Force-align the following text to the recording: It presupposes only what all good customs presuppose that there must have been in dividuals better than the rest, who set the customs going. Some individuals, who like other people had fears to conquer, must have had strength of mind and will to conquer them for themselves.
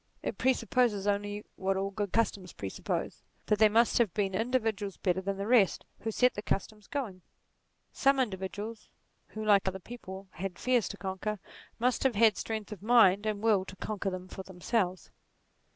It 0.23 0.39
presupposes 0.39 1.05
only 1.05 1.45
what 1.57 1.77
all 1.77 1.91
good 1.91 2.11
customs 2.11 2.53
presuppose 2.53 3.21
that 3.45 3.59
there 3.59 3.69
must 3.69 3.99
have 3.99 4.11
been 4.15 4.33
in 4.33 4.49
dividuals 4.49 4.97
better 4.99 5.21
than 5.21 5.37
the 5.37 5.45
rest, 5.45 5.85
who 5.99 6.09
set 6.09 6.33
the 6.33 6.41
customs 6.41 6.87
going. 6.87 7.21
Some 7.93 8.19
individuals, 8.19 8.89
who 9.27 9.45
like 9.45 9.67
other 9.67 9.77
people 9.77 10.27
had 10.31 10.57
fears 10.57 10.87
to 10.87 10.97
conquer, 10.97 11.37
must 11.77 12.01
have 12.01 12.15
had 12.15 12.35
strength 12.35 12.71
of 12.71 12.81
mind 12.81 13.27
and 13.27 13.43
will 13.43 13.63
to 13.63 13.75
conquer 13.75 14.09
them 14.09 14.27
for 14.27 14.41
themselves. 14.41 15.11